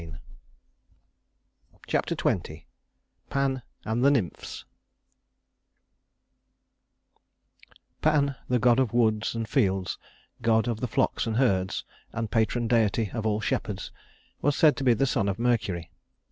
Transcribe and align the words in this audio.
Chapter 1.85 2.15
XX 2.15 2.65
Pan 3.29 3.61
and 3.85 4.03
the 4.03 4.09
Nymphs 4.09 4.65
Pan, 8.01 8.35
the 8.49 8.57
god 8.57 8.79
of 8.79 8.93
woods 8.93 9.35
and 9.35 9.47
fields, 9.47 9.99
god 10.41 10.67
of 10.67 10.79
the 10.79 10.87
flocks 10.87 11.27
and 11.27 11.37
herds, 11.37 11.83
and 12.13 12.31
patron 12.31 12.67
deity 12.67 13.11
of 13.13 13.27
all 13.27 13.41
shepherds, 13.41 13.91
was 14.41 14.55
said 14.55 14.75
to 14.77 14.83
be 14.83 14.95
the 14.95 15.05
son 15.05 15.29
of 15.29 15.37
Mercury. 15.37 15.91